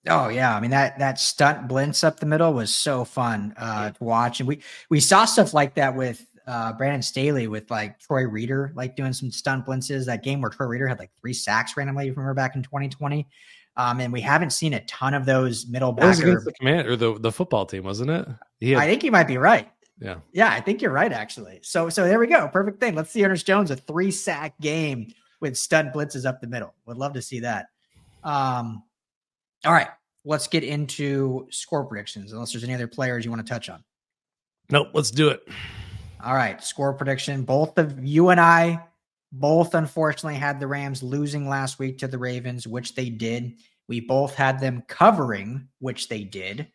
[0.10, 3.92] Oh yeah, I mean that that stunt blitz up the middle was so fun uh,
[3.92, 8.00] to watch, and we we saw stuff like that with uh, Brandon Staley with like
[8.00, 10.06] Troy Reeder, like doing some stunt blitzes.
[10.06, 13.28] That game where Troy Reeder had like three sacks randomly, remember back in 2020.
[13.76, 16.20] Um, and we haven't seen a ton of those middle backers.
[16.20, 18.28] against the command or the, the football team, wasn't it?
[18.62, 19.70] Had, I think you might be right.
[20.00, 20.16] Yeah.
[20.32, 21.60] Yeah, I think you're right, actually.
[21.64, 22.48] So so there we go.
[22.48, 22.96] Perfect thing.
[22.96, 26.74] Let's see Ernest Jones, a three sack game with stunt blitzes up the middle.
[26.86, 27.68] Would love to see that.
[28.24, 28.84] Um,
[29.66, 29.90] all right.
[30.26, 33.84] Let's get into score predictions, unless there's any other players you want to touch on.
[34.70, 35.48] Nope, let's do it.
[36.24, 37.44] All right, score prediction.
[37.44, 38.84] Both of you and I
[39.32, 43.54] both unfortunately had the Rams losing last week to the Ravens, which they did.
[43.88, 46.68] We both had them covering, which they did.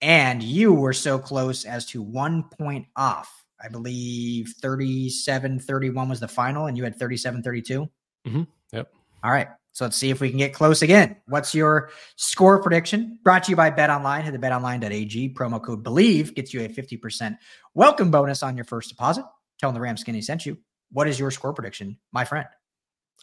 [0.00, 3.44] And you were so close as to one point off.
[3.62, 7.88] I believe 37 31 was the final, and you had 37 32.
[8.26, 8.42] Mm-hmm.
[8.72, 8.92] Yep.
[9.22, 9.48] All right.
[9.74, 11.16] So let's see if we can get close again.
[11.26, 13.18] What's your score prediction?
[13.24, 14.22] Brought to you by Bet Online.
[14.22, 15.34] Head to betonline.ag.
[15.34, 17.36] Promo code BELIEVE gets you a 50%
[17.74, 19.24] welcome bonus on your first deposit.
[19.58, 20.58] Tell them the Ram Skinny sent you.
[20.92, 22.46] What is your score prediction, my friend?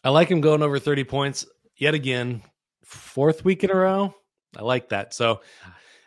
[0.04, 1.45] I like him going over 30 points
[1.78, 2.41] yet again,
[2.84, 4.14] fourth week in a row.
[4.58, 5.14] I like that.
[5.14, 5.39] So,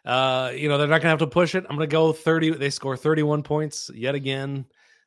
[0.05, 1.65] uh, you know, they're not going to have to push it.
[1.71, 2.51] I'm going to go 30.
[2.51, 4.67] They score 31 points yet again.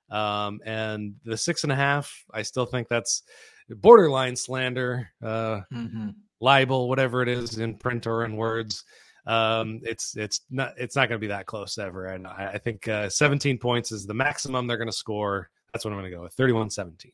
[0.10, 3.22] Um, and the six and a half, I still think that's
[3.70, 6.10] borderline slander, uh, mm-hmm.
[6.40, 8.84] libel, whatever it is in print or in words.
[9.26, 12.08] Um, it's it's not it's not going to be that close ever.
[12.08, 15.50] And I, I think uh, 17 points is the maximum they're going to score.
[15.74, 17.12] That's what I'm going to go with 31 17.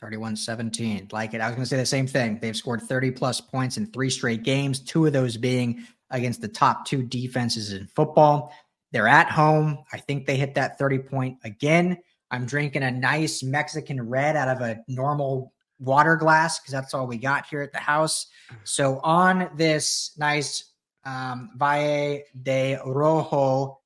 [0.00, 1.08] 31 17.
[1.12, 1.40] Like it.
[1.40, 2.38] I was going to say the same thing.
[2.40, 6.48] They've scored 30 plus points in three straight games, two of those being against the
[6.48, 8.52] top two defenses in football.
[8.92, 9.78] They're at home.
[9.92, 11.98] I think they hit that 30 point again.
[12.30, 17.06] I'm drinking a nice Mexican red out of a normal water glass because that's all
[17.06, 18.26] we got here at the house.
[18.64, 20.72] So on this nice
[21.04, 23.80] um, Valle de Rojo,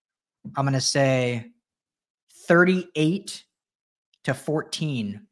[0.56, 1.52] I'm going to say
[2.46, 3.44] 38
[4.24, 5.26] to 14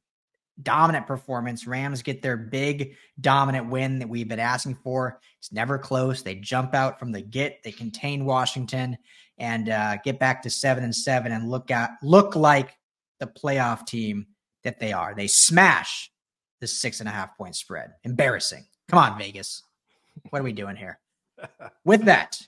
[0.63, 1.67] dominant performance.
[1.67, 5.21] Rams get their big dominant win that we've been asking for.
[5.39, 6.23] It's never close.
[6.23, 7.63] They jump out from the get.
[7.63, 8.99] They contain Washington
[9.39, 12.77] and uh, get back to seven and seven and look at look like
[13.21, 14.27] the playoff team
[14.65, 15.15] that they are.
[15.15, 16.11] They smash
[16.61, 17.95] the six and a half point spread.
[18.05, 18.67] Embarrassing.
[18.89, 19.63] Come on, Vegas.
[20.31, 20.99] What are we doing here?
[21.85, 22.41] With that,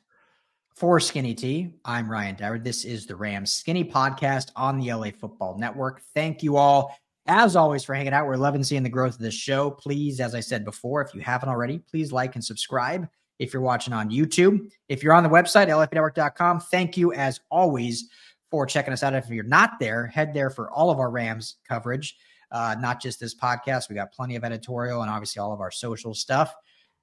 [0.74, 2.64] for Skinny T, I'm Ryan Dyrud.
[2.64, 6.02] This is the Rams Skinny Podcast on the LA Football Network.
[6.14, 6.96] Thank you all
[7.26, 9.70] as always, for hanging out, we're loving seeing the growth of this show.
[9.70, 13.08] Please, as I said before, if you haven't already, please like and subscribe
[13.38, 14.70] if you're watching on YouTube.
[14.88, 18.08] If you're on the website, lafbnetwork.com, thank you as always
[18.50, 19.14] for checking us out.
[19.14, 22.16] If you're not there, head there for all of our Rams coverage,
[22.52, 23.88] uh, not just this podcast.
[23.88, 26.54] We got plenty of editorial and obviously all of our social stuff.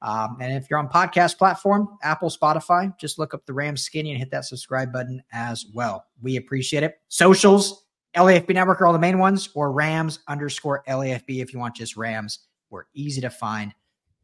[0.01, 4.11] Um, and if you're on podcast platform, Apple, Spotify, just look up the Rams Skinny
[4.11, 6.05] and hit that subscribe button as well.
[6.21, 6.99] We appreciate it.
[7.07, 7.85] Socials,
[8.15, 11.97] LAFB Network are all the main ones, or Rams underscore LAFB if you want just
[11.97, 12.39] Rams.
[12.69, 13.73] We're easy to find.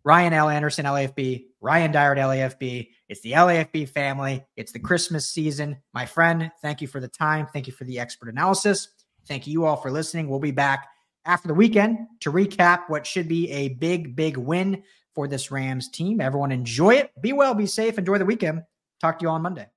[0.03, 0.49] Ryan L.
[0.49, 2.89] Anderson, LAFB, Ryan Dyrud LAFB.
[3.07, 4.43] It's the LAFB family.
[4.57, 5.77] It's the Christmas season.
[5.93, 7.47] My friend, thank you for the time.
[7.53, 8.89] Thank you for the expert analysis.
[9.27, 10.27] Thank you all for listening.
[10.27, 10.87] We'll be back
[11.25, 15.89] after the weekend to recap what should be a big, big win for this Rams
[15.89, 16.19] team.
[16.21, 17.11] Everyone enjoy it.
[17.21, 18.63] Be well, be safe, enjoy the weekend.
[18.99, 19.67] Talk to you on Monday.